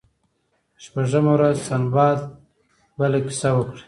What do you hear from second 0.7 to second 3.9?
شپږمه ورځ سنباد بله کیسه وکړه.